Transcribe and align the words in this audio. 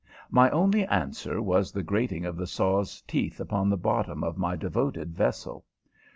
My 0.31 0.49
only 0.49 0.83
answer 0.87 1.43
was 1.43 1.71
the 1.71 1.83
grating 1.83 2.25
of 2.25 2.35
the 2.35 2.47
saw's 2.47 3.03
teeth 3.03 3.39
upon 3.39 3.69
the 3.69 3.77
bottom 3.77 4.23
of 4.23 4.35
my 4.35 4.55
devoted 4.55 5.13
vessel. 5.13 5.63